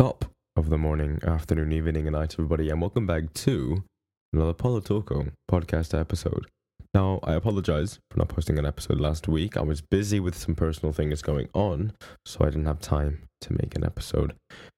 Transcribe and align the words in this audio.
top 0.00 0.24
of 0.56 0.70
the 0.70 0.78
morning, 0.78 1.20
afternoon, 1.26 1.72
evening, 1.72 2.06
and 2.06 2.14
night, 2.16 2.32
everybody, 2.32 2.70
and 2.70 2.80
welcome 2.80 3.06
back 3.06 3.30
to 3.34 3.84
another 4.32 4.54
Politoko 4.54 5.30
podcast 5.52 5.92
episode. 5.92 6.46
Now, 6.94 7.20
I 7.22 7.34
apologize 7.34 7.98
for 8.10 8.16
not 8.16 8.30
posting 8.30 8.58
an 8.58 8.64
episode 8.64 8.98
last 8.98 9.28
week. 9.28 9.58
I 9.58 9.60
was 9.60 9.82
busy 9.82 10.18
with 10.18 10.34
some 10.34 10.54
personal 10.54 10.94
things 10.94 11.20
going 11.20 11.50
on, 11.52 11.92
so 12.24 12.38
I 12.40 12.46
didn't 12.46 12.64
have 12.64 12.80
time 12.80 13.24
to 13.42 13.52
make 13.52 13.76
an 13.76 13.84
episode 13.84 14.32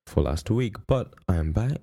for 0.09 0.25
last 0.25 0.51
week, 0.51 0.75
but 0.89 1.15
I 1.29 1.37
am 1.37 1.53
back 1.53 1.83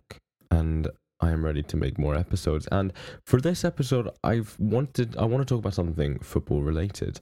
and 0.52 0.90
I 1.22 1.32
am 1.32 1.46
ready 1.46 1.64
to 1.64 1.78
make 1.78 1.98
more 1.98 2.16
episodes. 2.16 2.68
And 2.74 2.92
for 3.26 3.40
this 3.40 3.64
episode, 3.64 4.10
I've 4.22 4.58
wanted 4.60 5.16
I 5.16 5.24
want 5.24 5.48
to 5.48 5.54
talk 5.54 5.60
about 5.60 5.76
something 5.76 6.20
football 6.20 6.62
related. 6.62 7.22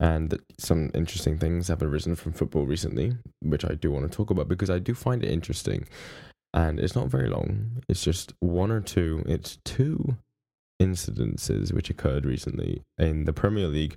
And 0.00 0.38
some 0.58 0.90
interesting 0.94 1.38
things 1.38 1.68
have 1.68 1.82
arisen 1.82 2.14
from 2.14 2.32
football 2.32 2.66
recently, 2.66 3.16
which 3.42 3.64
I 3.64 3.74
do 3.74 3.90
want 3.90 4.10
to 4.10 4.16
talk 4.16 4.30
about 4.30 4.48
because 4.48 4.70
I 4.70 4.78
do 4.78 4.94
find 4.94 5.24
it 5.24 5.30
interesting. 5.30 5.88
And 6.54 6.78
it's 6.78 6.94
not 6.94 7.08
very 7.08 7.28
long. 7.28 7.82
It's 7.88 8.04
just 8.04 8.32
one 8.40 8.70
or 8.70 8.80
two. 8.80 9.22
It's 9.26 9.58
two 9.64 10.16
incidences 10.80 11.72
which 11.72 11.90
occurred 11.90 12.24
recently 12.24 12.82
in 12.96 13.24
the 13.24 13.32
Premier 13.32 13.66
League. 13.66 13.96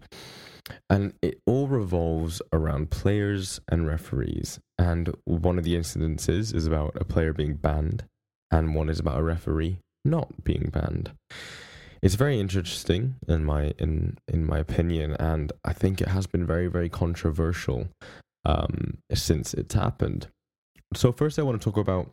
And 0.90 1.14
it 1.22 1.40
all 1.46 1.68
revolves 1.68 2.42
around 2.52 2.92
players 2.92 3.60
and 3.70 3.88
referees. 3.88 4.60
And 4.78 5.16
one 5.26 5.58
of 5.58 5.64
the 5.64 5.76
incidences 5.76 6.54
is 6.54 6.66
about 6.66 6.96
a 7.00 7.06
player 7.06 7.34
being 7.34 7.56
banned, 7.56 8.06
and 8.50 8.76
one 8.76 8.90
is 8.90 9.00
about 9.00 9.20
a 9.20 9.24
referee 9.24 9.80
not 10.04 10.44
being 10.44 10.70
banned. 10.72 11.12
It's 12.02 12.16
very 12.16 12.40
interesting 12.40 13.16
in 13.28 13.46
my 13.46 13.74
in 13.78 14.18
in 14.28 14.46
my 14.46 14.58
opinion, 14.58 15.16
and 15.20 15.54
I 15.64 15.74
think 15.74 16.02
it 16.02 16.08
has 16.08 16.26
been 16.26 16.46
very 16.46 16.68
very 16.68 16.90
controversial 16.90 17.90
um, 18.44 18.98
since 19.14 19.54
it's 19.54 19.76
happened. 19.76 20.28
So 20.96 21.12
first, 21.12 21.38
I 21.38 21.44
want 21.44 21.62
to 21.62 21.64
talk 21.64 21.78
about 21.78 22.10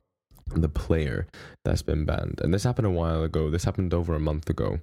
the 0.55 0.69
player 0.69 1.27
that's 1.65 1.83
been 1.83 2.05
banned, 2.05 2.41
and 2.43 2.53
this 2.53 2.65
happened 2.65 2.87
a 2.87 2.91
while 2.91 3.23
ago. 3.23 3.51
This 3.51 3.65
happened 3.65 3.95
over 3.95 4.15
a 4.15 4.21
month 4.21 4.51
ago, 4.51 4.81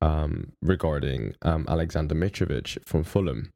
um, 0.00 0.52
regarding 0.60 1.34
um, 1.42 1.64
Alexander 1.68 2.16
Mitrovic 2.16 2.78
from 2.84 3.04
Fulham, 3.04 3.50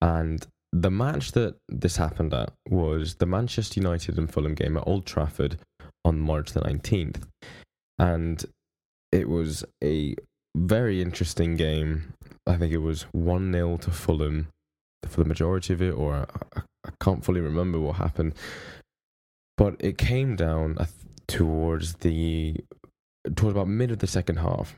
and 0.00 0.46
the 0.72 0.90
match 0.90 1.30
that 1.32 1.54
this 1.68 1.96
happened 1.96 2.34
at 2.34 2.52
was 2.68 3.14
the 3.16 3.26
Manchester 3.26 3.78
United 3.78 4.18
and 4.18 4.32
Fulham 4.32 4.54
game 4.54 4.76
at 4.76 4.86
Old 4.86 5.06
Trafford 5.06 5.58
on 6.04 6.18
March 6.18 6.52
the 6.52 6.60
nineteenth, 6.60 7.24
and 8.00 8.44
it 9.12 9.28
was 9.28 9.64
a 9.82 10.16
very 10.54 11.02
interesting 11.02 11.56
game. 11.56 12.14
I 12.46 12.56
think 12.56 12.72
it 12.72 12.78
was 12.78 13.02
1 13.12 13.52
0 13.52 13.76
to 13.78 13.90
Fulham 13.90 14.48
for 15.06 15.22
the 15.22 15.28
majority 15.28 15.72
of 15.72 15.82
it, 15.82 15.92
or 15.92 16.26
I, 16.56 16.60
I, 16.86 16.90
can't 17.00 17.24
fully 17.24 17.40
remember 17.40 17.78
what 17.80 17.96
happened. 17.96 18.34
But 19.56 19.76
it 19.80 19.98
came 19.98 20.36
down 20.36 20.78
towards 21.26 21.94
the 21.94 22.56
towards 23.36 23.54
about 23.54 23.68
mid 23.68 23.90
of 23.90 23.98
the 23.98 24.06
second 24.06 24.36
half, 24.36 24.74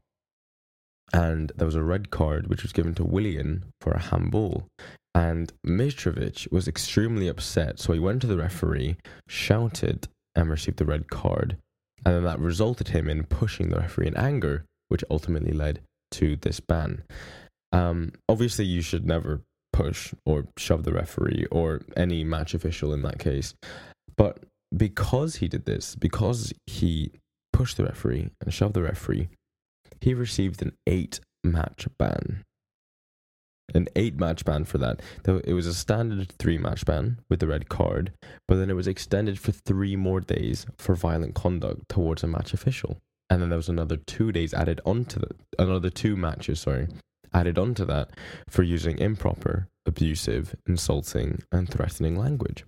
and 1.12 1.52
there 1.56 1.66
was 1.66 1.74
a 1.74 1.82
red 1.82 2.10
card 2.10 2.48
which 2.48 2.62
was 2.62 2.72
given 2.72 2.94
to 2.96 3.04
Willian 3.04 3.64
for 3.80 3.92
a 3.92 4.00
handball. 4.00 4.66
And 5.14 5.50
Mitrovic 5.66 6.52
was 6.52 6.68
extremely 6.68 7.26
upset, 7.26 7.78
so 7.80 7.94
he 7.94 7.98
went 7.98 8.20
to 8.20 8.26
the 8.26 8.36
referee, 8.36 8.96
shouted, 9.28 10.08
and 10.34 10.50
received 10.50 10.76
the 10.76 10.84
red 10.84 11.08
card. 11.08 11.56
And 12.04 12.14
then 12.14 12.24
that 12.24 12.38
resulted 12.38 12.88
him 12.88 13.08
in 13.08 13.24
pushing 13.24 13.70
the 13.70 13.78
referee 13.78 14.08
in 14.08 14.16
anger, 14.16 14.66
which 14.88 15.04
ultimately 15.10 15.52
led 15.52 15.80
to 16.12 16.36
this 16.36 16.60
ban. 16.60 17.02
Um, 17.72 18.12
obviously, 18.28 18.64
you 18.64 18.80
should 18.80 19.06
never 19.06 19.42
push 19.72 20.14
or 20.24 20.46
shove 20.56 20.84
the 20.84 20.92
referee 20.92 21.46
or 21.50 21.82
any 21.96 22.24
match 22.24 22.54
official 22.54 22.92
in 22.92 23.02
that 23.02 23.18
case. 23.18 23.54
But 24.16 24.44
because 24.74 25.36
he 25.36 25.48
did 25.48 25.66
this, 25.66 25.94
because 25.94 26.52
he 26.66 27.12
pushed 27.52 27.76
the 27.76 27.84
referee 27.84 28.30
and 28.40 28.52
shoved 28.52 28.74
the 28.74 28.82
referee, 28.82 29.28
he 30.00 30.14
received 30.14 30.62
an 30.62 30.72
eight 30.86 31.20
match 31.44 31.86
ban. 31.98 32.42
An 33.74 33.88
eight 33.96 34.18
match 34.18 34.44
ban 34.44 34.64
for 34.64 34.78
that. 34.78 35.00
It 35.26 35.52
was 35.52 35.66
a 35.66 35.74
standard 35.74 36.32
three 36.38 36.56
match 36.56 36.86
ban 36.86 37.18
with 37.28 37.40
the 37.40 37.48
red 37.48 37.68
card, 37.68 38.12
but 38.46 38.56
then 38.56 38.70
it 38.70 38.76
was 38.76 38.86
extended 38.86 39.38
for 39.38 39.52
three 39.52 39.96
more 39.96 40.20
days 40.20 40.66
for 40.78 40.94
violent 40.94 41.34
conduct 41.34 41.88
towards 41.88 42.22
a 42.22 42.28
match 42.28 42.54
official 42.54 42.98
and 43.28 43.42
then 43.42 43.48
there 43.48 43.58
was 43.58 43.68
another 43.68 43.96
two 43.96 44.32
days 44.32 44.54
added 44.54 44.80
onto 44.84 45.20
the 45.20 45.34
another 45.58 45.90
two 45.90 46.16
matches, 46.16 46.60
sorry, 46.60 46.88
added 47.32 47.58
onto 47.58 47.84
that 47.84 48.10
for 48.48 48.62
using 48.62 48.98
improper, 48.98 49.68
abusive, 49.84 50.54
insulting, 50.66 51.42
and 51.52 51.68
threatening 51.68 52.16
language. 52.16 52.64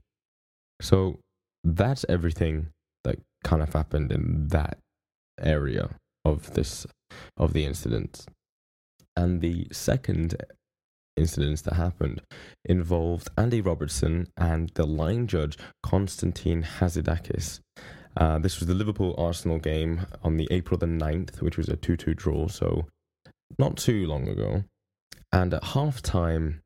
So 0.81 1.19
that's 1.65 2.05
everything 2.09 2.69
that 3.05 3.19
kind 3.45 3.63
of 3.63 3.73
happened 3.73 4.13
in 4.13 4.49
that 4.49 4.79
area 5.41 5.91
of 6.25 6.55
this 6.55 6.87
of 7.37 7.53
the 7.53 7.65
incident. 7.65 8.27
And 9.17 9.41
the 9.41 9.67
second 9.73 10.37
incidents 11.17 11.63
that 11.63 11.75
happened 11.75 12.23
involved 12.65 13.29
Andy 13.37 13.61
Robertson 13.61 14.29
and 14.37 14.71
the 14.75 14.87
line 14.87 15.27
judge 15.27 15.59
Konstantin 15.83 16.63
Hatzidakis. 16.63 17.61
Uh, 18.19 18.37
this 18.37 18.59
was 18.59 18.67
the 18.67 18.75
Liverpool 18.75 19.15
Arsenal 19.17 19.59
game 19.59 20.05
on 20.25 20.37
the 20.37 20.49
April 20.51 20.77
the 20.77 20.87
9th, 20.87 21.41
which 21.41 21.57
was 21.57 21.69
a 21.69 21.77
2 21.77 21.97
2 21.97 22.15
draw, 22.15 22.49
so 22.49 22.87
not 23.59 23.77
too 23.77 24.07
long 24.07 24.29
ago. 24.29 24.65
And 25.33 25.55
at 25.55 25.63
half 25.63 26.03
time, 26.03 26.61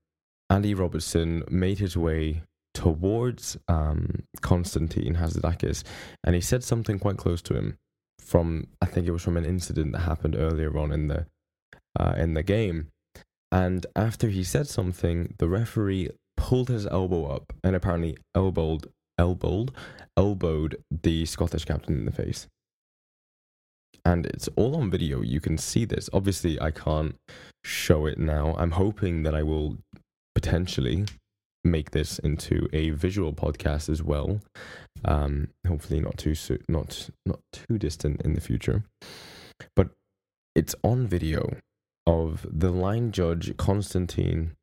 Andy 0.49 0.73
Robertson 0.73 1.43
made 1.51 1.79
his 1.79 1.97
way 1.97 2.43
towards 2.73 3.59
um, 3.69 4.23
Konstantin 4.41 5.17
Hatzidakis, 5.17 5.85
and 6.25 6.35
he 6.35 6.41
said 6.41 6.65
something 6.65 6.99
quite 6.99 7.19
close 7.19 7.43
to 7.43 7.55
him 7.55 7.77
from, 8.19 8.69
I 8.81 8.87
think 8.87 9.07
it 9.07 9.11
was 9.11 9.23
from 9.23 9.37
an 9.37 9.45
incident 9.45 9.93
that 9.93 10.01
happened 10.01 10.37
earlier 10.37 10.77
on 10.79 10.91
in 10.91 11.09
the, 11.09 11.27
uh, 11.99 12.15
in 12.17 12.33
the 12.33 12.43
game. 12.43 12.89
And 13.51 13.85
after 13.95 14.29
he 14.29 14.43
said 14.43 14.69
something, 14.69 15.35
the 15.39 15.49
referee 15.49 16.09
pulled 16.39 16.69
his 16.69 16.87
elbow 16.87 17.27
up 17.27 17.53
and 17.62 17.77
apparently 17.77 18.17
elbowed 18.35 18.87
elbowed, 19.19 19.73
elbowed 20.17 20.83
the 20.91 21.27
Scottish 21.27 21.65
captain 21.65 21.97
in 21.97 22.05
the 22.05 22.12
face. 22.12 22.47
And 24.05 24.27
it's 24.27 24.49
all 24.56 24.77
on 24.77 24.91
video. 24.91 25.23
You 25.23 25.41
can 25.41 25.59
see 25.59 25.84
this. 25.84 26.11
Obviously, 26.12 26.61
I 26.61 26.71
can't 26.73 27.15
show 27.65 28.06
it 28.06 28.19
now. 28.19 28.55
I'm 28.59 28.73
hoping 28.73 29.23
that 29.23 29.34
I 29.34 29.43
will 29.43 29.78
potentially 30.34 31.06
make 31.65 31.93
this 31.93 32.19
into 32.19 32.69
a 32.73 32.91
visual 32.91 33.33
podcast 33.33 33.89
as 33.89 34.03
well. 34.03 34.41
Um, 35.05 35.49
hopefully, 35.67 36.00
not 36.00 36.19
too 36.19 36.34
so- 36.34 36.59
not 36.69 37.11
not 37.25 37.41
too 37.53 37.79
distant 37.79 38.23
in 38.23 38.34
the 38.34 38.41
future. 38.41 38.83
But 39.77 39.91
it's 40.56 40.75
on 40.83 41.06
video 41.06 41.59
of 42.06 42.44
the 42.50 42.71
line 42.71 43.12
judge 43.12 43.56
Constantine 43.56 44.56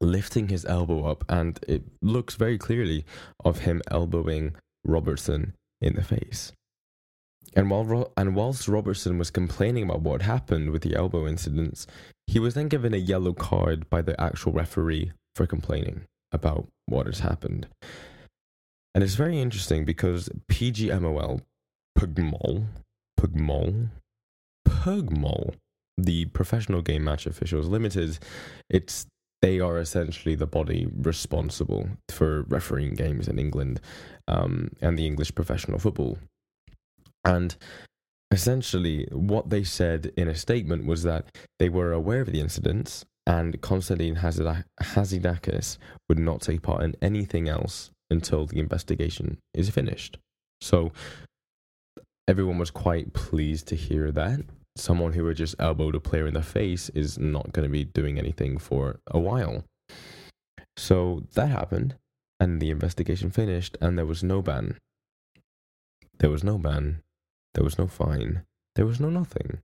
lifting 0.00 0.48
his 0.48 0.64
elbow 0.64 1.04
up, 1.04 1.24
and 1.28 1.58
it 1.68 1.82
looks 2.02 2.34
very 2.34 2.58
clearly 2.58 3.04
of 3.44 3.60
him 3.60 3.82
elbowing 3.90 4.54
Robertson 4.84 5.54
in 5.80 5.94
the 5.94 6.02
face. 6.02 6.52
And 7.54 7.70
while 7.70 7.84
Ro- 7.84 8.12
and 8.16 8.34
whilst 8.34 8.68
Robertson 8.68 9.18
was 9.18 9.30
complaining 9.30 9.84
about 9.84 10.02
what 10.02 10.22
happened 10.22 10.70
with 10.70 10.82
the 10.82 10.94
elbow 10.94 11.26
incidents, 11.26 11.86
he 12.26 12.38
was 12.38 12.54
then 12.54 12.68
given 12.68 12.92
a 12.92 12.98
yellow 12.98 13.32
card 13.32 13.88
by 13.88 14.02
the 14.02 14.20
actual 14.20 14.52
referee 14.52 15.12
for 15.34 15.46
complaining 15.46 16.02
about 16.30 16.68
what 16.86 17.06
has 17.06 17.20
happened. 17.20 17.66
And 18.94 19.02
it's 19.02 19.14
very 19.14 19.40
interesting 19.40 19.84
because 19.84 20.28
PGMOL, 20.50 21.42
PGMOL, 21.98 22.66
PGMOL, 23.18 23.88
PGMOL, 24.66 25.54
the 25.96 26.26
Professional 26.26 26.82
Game 26.82 27.04
Match 27.04 27.26
Officials 27.26 27.68
Limited, 27.68 28.18
it's 28.68 29.06
they 29.42 29.60
are 29.60 29.78
essentially 29.78 30.34
the 30.34 30.46
body 30.46 30.88
responsible 30.96 31.88
for 32.08 32.42
refereeing 32.48 32.94
games 32.94 33.28
in 33.28 33.38
England 33.38 33.80
um, 34.26 34.70
and 34.80 34.98
the 34.98 35.06
English 35.06 35.34
professional 35.34 35.78
football. 35.78 36.18
And 37.24 37.56
essentially, 38.30 39.06
what 39.12 39.50
they 39.50 39.64
said 39.64 40.12
in 40.16 40.28
a 40.28 40.34
statement 40.34 40.86
was 40.86 41.02
that 41.04 41.26
they 41.58 41.68
were 41.68 41.92
aware 41.92 42.20
of 42.20 42.32
the 42.32 42.40
incidents 42.40 43.04
and 43.26 43.60
Konstantin 43.60 44.16
Hatzidakis 44.16 45.76
would 46.08 46.18
not 46.18 46.40
take 46.40 46.62
part 46.62 46.82
in 46.82 46.96
anything 47.02 47.48
else 47.48 47.90
until 48.10 48.46
the 48.46 48.58
investigation 48.58 49.38
is 49.52 49.68
finished. 49.68 50.16
So 50.62 50.92
everyone 52.26 52.58
was 52.58 52.70
quite 52.70 53.12
pleased 53.12 53.68
to 53.68 53.76
hear 53.76 54.10
that 54.12 54.40
someone 54.78 55.12
who 55.12 55.24
would 55.24 55.36
just 55.36 55.54
elbowed 55.58 55.94
a 55.94 56.00
player 56.00 56.26
in 56.26 56.34
the 56.34 56.42
face 56.42 56.88
is 56.90 57.18
not 57.18 57.52
going 57.52 57.66
to 57.66 57.72
be 57.72 57.84
doing 57.84 58.18
anything 58.18 58.58
for 58.58 59.00
a 59.06 59.18
while. 59.18 59.64
So 60.76 61.24
that 61.34 61.48
happened, 61.48 61.96
and 62.38 62.60
the 62.60 62.70
investigation 62.70 63.30
finished, 63.30 63.76
and 63.80 63.98
there 63.98 64.06
was 64.06 64.22
no 64.22 64.42
ban. 64.42 64.78
There 66.18 66.30
was 66.30 66.44
no 66.44 66.58
ban. 66.58 67.02
There 67.54 67.64
was 67.64 67.78
no 67.78 67.86
fine. 67.86 68.42
There 68.76 68.86
was 68.86 69.00
no 69.00 69.10
nothing. 69.10 69.58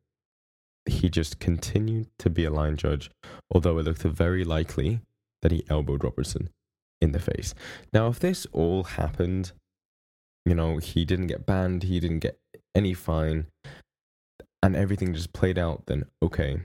He 0.87 1.09
just 1.09 1.39
continued 1.39 2.09
to 2.19 2.29
be 2.29 2.45
a 2.45 2.51
line 2.51 2.77
judge, 2.77 3.11
although 3.51 3.79
it 3.79 3.85
looked 3.85 4.03
very 4.03 4.45
likely 4.45 5.01
that 5.43 5.53
he 5.53 5.65
elbowed 5.69 6.05
Robertson 6.05 6.51
in 7.01 7.13
the 7.13 7.21
face. 7.21 7.55
Now, 7.93 8.09
if 8.09 8.19
this 8.19 8.47
all 8.53 8.85
happened 8.85 9.53
You 10.47 10.55
know, 10.55 10.77
he 10.77 11.05
didn't 11.05 11.29
get 11.29 11.47
banned, 11.47 11.85
he 11.85 12.01
didn't 12.01 12.19
get 12.19 12.39
any 12.75 12.93
fine, 12.93 13.47
and 14.65 14.75
everything 14.75 15.13
just 15.13 15.35
played 15.35 15.59
out, 15.59 15.83
then 15.87 16.07
okay, 16.23 16.57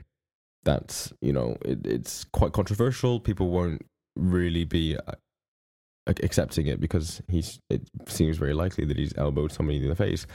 that's, 0.64 1.12
you 1.20 1.34
know, 1.34 1.58
it, 1.62 1.86
it's 1.86 2.24
quite 2.32 2.52
controversial. 2.52 3.20
People 3.20 3.50
won't 3.50 3.84
really 4.16 4.64
be 4.64 4.96
uh, 4.96 5.12
accepting 6.06 6.66
it 6.66 6.80
because 6.80 7.20
he's, 7.28 7.60
it 7.68 7.82
seems 8.08 8.38
very 8.38 8.54
likely 8.54 8.86
that 8.86 8.96
he's 8.96 9.12
elbowed 9.18 9.52
somebody 9.52 9.82
in 9.82 9.88
the 9.90 9.94
face. 9.94 10.26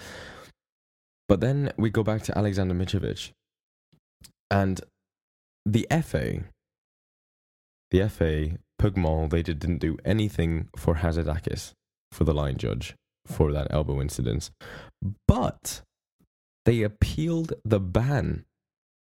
But 1.27 1.39
then 1.39 1.71
we 1.75 1.89
go 1.89 2.03
back 2.03 2.21
to 2.23 2.37
Alexander 2.37 2.75
Mitrovic, 2.75 3.31
and 4.51 4.79
the 5.65 5.87
FA, 6.03 6.43
the 7.89 8.07
FA, 8.07 8.59
PGMOL, 8.79 9.31
they 9.31 9.41
did, 9.41 9.57
didn't 9.57 9.79
do 9.79 9.97
anything 10.05 10.69
for 10.77 10.97
Hatzidakis, 10.97 11.71
for 12.11 12.25
the 12.25 12.33
line 12.35 12.57
judge, 12.57 12.93
for 13.25 13.51
that 13.51 13.69
elbow 13.71 13.99
incident. 14.01 14.51
But 15.27 15.81
they 16.65 16.81
appealed 16.81 17.53
the 17.63 17.79
ban. 17.79 18.45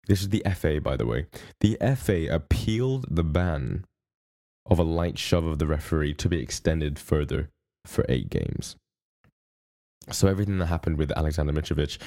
This 0.08 0.22
is 0.22 0.30
the 0.30 0.44
FA, 0.56 0.82
by 0.82 0.98
the 0.98 1.06
way. 1.06 1.28
The 1.60 1.78
FA 1.96 2.28
appealed 2.34 3.06
the 3.10 3.24
ban 3.24 3.86
of 4.70 4.80
a 4.80 4.84
light 4.84 5.20
shove 5.20 5.46
of 5.46 5.60
the 5.60 5.68
referee 5.68 6.14
to 6.16 6.30
be 6.30 6.42
extended 6.42 6.98
further 6.98 7.50
for 7.86 8.06
eight 8.10 8.30
games. 8.30 8.76
So 10.10 10.28
everything 10.28 10.58
that 10.60 10.68
happened 10.68 10.98
with 10.98 11.12
Alexander 11.12 11.54
Mitrovic, 11.54 11.98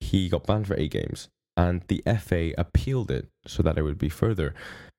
he 0.00 0.28
got 0.28 0.46
banned 0.46 0.66
for 0.66 0.78
eight 0.78 0.90
games, 0.90 1.28
and 1.56 1.82
the 1.88 2.02
FA 2.20 2.52
appealed 2.58 3.10
it 3.10 3.28
so 3.46 3.62
that 3.62 3.78
it 3.78 3.82
would 3.82 3.98
be 3.98 4.08
further. 4.08 4.54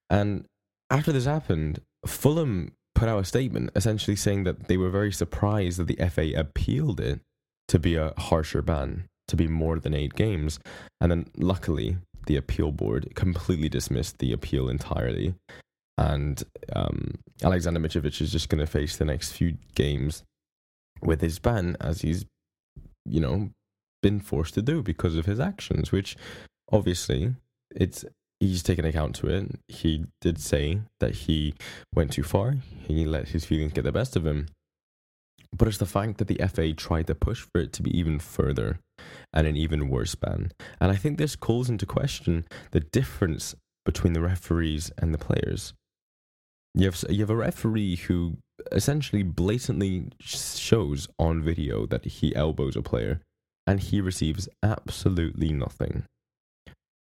And 0.09 0.45
after 0.89 1.11
this 1.11 1.25
happened, 1.25 1.81
Fulham 2.05 2.73
put 2.95 3.07
out 3.07 3.19
a 3.19 3.25
statement 3.25 3.71
essentially 3.75 4.15
saying 4.15 4.43
that 4.45 4.67
they 4.67 4.77
were 4.77 4.89
very 4.89 5.11
surprised 5.11 5.79
that 5.79 5.87
the 5.87 6.09
FA 6.09 6.33
appealed 6.33 6.99
it 6.99 7.19
to 7.67 7.79
be 7.79 7.95
a 7.95 8.13
harsher 8.17 8.61
ban, 8.61 9.05
to 9.29 9.35
be 9.35 9.47
more 9.47 9.79
than 9.79 9.93
eight 9.93 10.15
games. 10.15 10.59
And 11.01 11.11
then 11.11 11.25
luckily, 11.37 11.97
the 12.25 12.35
appeal 12.35 12.71
board 12.71 13.15
completely 13.15 13.69
dismissed 13.69 14.19
the 14.19 14.33
appeal 14.33 14.69
entirely. 14.69 15.35
And 15.97 16.43
um, 16.73 17.15
Alexander 17.43 17.79
Mitrovic 17.79 18.21
is 18.21 18.31
just 18.31 18.49
going 18.49 18.59
to 18.59 18.67
face 18.67 18.97
the 18.97 19.05
next 19.05 19.31
few 19.31 19.57
games 19.75 20.23
with 21.01 21.21
his 21.21 21.39
ban 21.39 21.75
as 21.81 22.01
he's, 22.01 22.25
you 23.05 23.19
know, 23.19 23.49
been 24.01 24.19
forced 24.19 24.53
to 24.53 24.61
do 24.61 24.81
because 24.81 25.15
of 25.15 25.25
his 25.25 25.39
actions, 25.39 25.91
which 25.91 26.15
obviously 26.71 27.35
it's 27.75 28.05
he's 28.39 28.63
taken 28.63 28.85
account 28.85 29.15
to 29.15 29.27
it. 29.27 29.59
He 29.67 30.05
did 30.21 30.39
say 30.39 30.81
that 30.99 31.15
he 31.15 31.53
went 31.93 32.13
too 32.13 32.23
far. 32.23 32.55
He 32.87 33.05
let 33.05 33.29
his 33.29 33.45
feelings 33.45 33.73
get 33.73 33.83
the 33.83 33.91
best 33.91 34.15
of 34.15 34.25
him. 34.25 34.47
But 35.51 35.67
it's 35.67 35.77
the 35.77 35.85
fact 35.85 36.17
that 36.17 36.27
the 36.27 36.39
FA 36.47 36.73
tried 36.73 37.07
to 37.07 37.15
push 37.15 37.41
for 37.41 37.61
it 37.61 37.73
to 37.73 37.83
be 37.83 37.97
even 37.97 38.19
further 38.19 38.79
and 39.33 39.47
an 39.47 39.55
even 39.55 39.89
worse 39.89 40.15
ban. 40.15 40.51
And 40.79 40.91
I 40.91 40.95
think 40.95 41.17
this 41.17 41.35
calls 41.35 41.69
into 41.69 41.85
question 41.85 42.45
the 42.71 42.79
difference 42.79 43.55
between 43.85 44.13
the 44.13 44.21
referees 44.21 44.91
and 44.97 45.13
the 45.13 45.17
players. 45.17 45.73
You 46.75 46.85
have, 46.85 47.03
you 47.09 47.19
have 47.21 47.29
a 47.29 47.35
referee 47.35 47.95
who 47.95 48.37
essentially 48.71 49.23
blatantly 49.23 50.11
shows 50.19 51.07
on 51.17 51.41
video 51.41 51.85
that 51.87 52.05
he 52.05 52.35
elbows 52.35 52.75
a 52.75 52.81
player 52.81 53.21
and 53.65 53.79
he 53.79 54.01
receives 54.01 54.47
absolutely 54.61 55.51
nothing. 55.51 56.03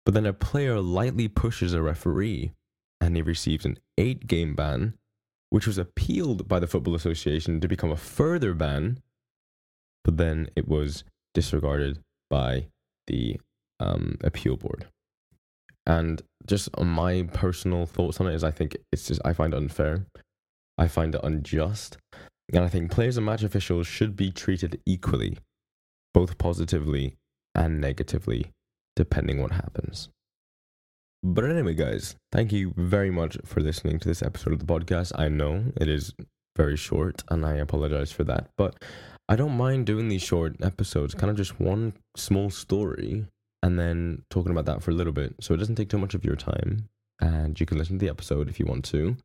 But 0.04 0.14
then 0.14 0.26
a 0.26 0.32
player 0.32 0.80
lightly 0.80 1.28
pushes 1.28 1.74
a 1.74 1.82
referee 1.82 2.52
and 3.00 3.16
he 3.16 3.22
receives 3.22 3.64
an 3.64 3.78
eight 3.96 4.26
game 4.26 4.54
ban, 4.54 4.94
which 5.50 5.66
was 5.66 5.78
appealed 5.78 6.48
by 6.48 6.58
the 6.58 6.66
Football 6.66 6.94
Association 6.94 7.60
to 7.60 7.68
become 7.68 7.90
a 7.90 7.96
further 7.96 8.54
ban, 8.54 9.00
but 10.04 10.16
then 10.16 10.48
it 10.56 10.68
was 10.68 11.04
disregarded 11.34 12.00
by 12.28 12.66
the 13.06 13.40
um, 13.80 14.16
appeal 14.22 14.56
board. 14.56 14.86
And 15.86 16.20
just 16.46 16.68
on 16.74 16.86
my 16.86 17.22
personal 17.32 17.86
thoughts 17.86 18.20
on 18.20 18.26
it 18.26 18.34
is 18.34 18.44
I 18.44 18.50
think 18.50 18.76
it's 18.92 19.08
just 19.08 19.22
I 19.24 19.32
find 19.32 19.54
it 19.54 19.56
unfair. 19.56 20.04
I 20.76 20.86
find 20.86 21.14
it 21.14 21.20
unjust. 21.24 21.96
And 22.52 22.64
I 22.64 22.68
think 22.68 22.90
players 22.90 23.16
and 23.16 23.26
match 23.26 23.42
officials 23.42 23.86
should 23.86 24.16
be 24.16 24.30
treated 24.30 24.80
equally, 24.86 25.38
both 26.14 26.38
positively 26.38 27.16
and 27.54 27.80
negatively 27.80 28.52
depending 28.96 29.40
what 29.40 29.52
happens. 29.52 30.08
But 31.22 31.44
anyway, 31.44 31.74
guys, 31.74 32.14
thank 32.30 32.52
you 32.52 32.72
very 32.76 33.10
much 33.10 33.36
for 33.44 33.60
listening 33.60 33.98
to 33.98 34.08
this 34.08 34.22
episode 34.22 34.52
of 34.52 34.60
the 34.60 34.64
podcast. 34.64 35.12
I 35.16 35.28
know 35.28 35.64
it 35.76 35.88
is 35.88 36.14
very 36.56 36.76
short, 36.76 37.24
and 37.30 37.44
I 37.44 37.54
apologize 37.54 38.12
for 38.12 38.24
that, 38.24 38.50
but 38.56 38.84
I 39.28 39.34
don't 39.34 39.56
mind 39.56 39.86
doing 39.86 40.08
these 40.08 40.22
short 40.22 40.56
episodes, 40.62 41.14
kind 41.14 41.30
of 41.30 41.36
just 41.36 41.60
one 41.60 41.94
small 42.16 42.50
story, 42.50 43.26
and 43.62 43.78
then 43.78 44.22
talking 44.30 44.52
about 44.52 44.66
that 44.66 44.82
for 44.82 44.92
a 44.92 44.94
little 44.94 45.12
bit. 45.12 45.34
So 45.40 45.54
it 45.54 45.56
doesn't 45.56 45.74
take 45.74 45.88
too 45.88 45.98
much 45.98 46.14
of 46.14 46.24
your 46.24 46.36
time, 46.36 46.88
and 47.20 47.58
you 47.58 47.66
can 47.66 47.78
listen 47.78 47.98
to 47.98 48.04
the 48.04 48.10
episode 48.10 48.48
if 48.48 48.60
you 48.60 48.66
want 48.66 48.84
to. 48.86 49.16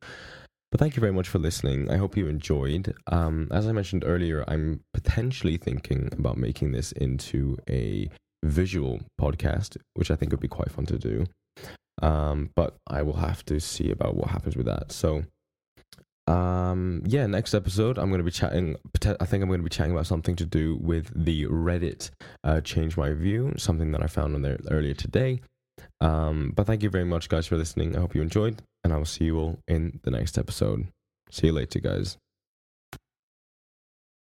But 0.72 0.80
thank 0.80 0.96
you 0.96 1.00
very 1.00 1.12
much 1.12 1.28
for 1.28 1.38
listening. 1.38 1.88
I 1.88 1.96
hope 1.96 2.16
you 2.16 2.26
enjoyed. 2.26 2.92
Um, 3.06 3.46
as 3.52 3.68
I 3.68 3.72
mentioned 3.72 4.02
earlier, 4.04 4.44
I'm 4.48 4.80
potentially 4.92 5.56
thinking 5.56 6.08
about 6.18 6.38
making 6.38 6.72
this 6.72 6.90
into 6.90 7.56
a 7.70 8.10
visual 8.42 9.00
podcast, 9.20 9.76
which 9.94 10.10
I 10.10 10.16
think 10.16 10.32
would 10.32 10.40
be 10.40 10.48
quite 10.48 10.72
fun 10.72 10.86
to 10.86 10.98
do. 10.98 11.26
Um, 12.02 12.50
but 12.54 12.76
I 12.86 13.02
will 13.02 13.16
have 13.16 13.44
to 13.46 13.60
see 13.60 13.90
about 13.90 14.16
what 14.16 14.30
happens 14.30 14.56
with 14.56 14.66
that. 14.66 14.92
So, 14.92 15.24
um, 16.26 17.02
yeah, 17.06 17.26
next 17.26 17.54
episode 17.54 17.98
I'm 17.98 18.08
going 18.08 18.18
to 18.18 18.24
be 18.24 18.30
chatting. 18.30 18.76
I 19.20 19.26
think 19.26 19.42
I'm 19.42 19.48
going 19.48 19.60
to 19.60 19.64
be 19.64 19.70
chatting 19.70 19.92
about 19.92 20.06
something 20.06 20.36
to 20.36 20.46
do 20.46 20.76
with 20.80 21.10
the 21.14 21.46
Reddit 21.46 22.10
uh, 22.42 22.60
change 22.60 22.96
my 22.96 23.12
view, 23.12 23.52
something 23.56 23.92
that 23.92 24.02
I 24.02 24.06
found 24.06 24.34
on 24.34 24.42
there 24.42 24.58
earlier 24.70 24.94
today. 24.94 25.40
Um, 26.00 26.52
but 26.54 26.66
thank 26.66 26.82
you 26.82 26.90
very 26.90 27.04
much, 27.04 27.28
guys, 27.28 27.46
for 27.46 27.56
listening. 27.56 27.96
I 27.96 28.00
hope 28.00 28.14
you 28.14 28.22
enjoyed, 28.22 28.62
and 28.82 28.92
I 28.92 28.96
will 28.96 29.04
see 29.04 29.24
you 29.24 29.38
all 29.38 29.58
in 29.68 30.00
the 30.02 30.10
next 30.10 30.38
episode. 30.38 30.88
See 31.30 31.48
you 31.48 31.52
later, 31.52 31.80
guys. 31.80 32.16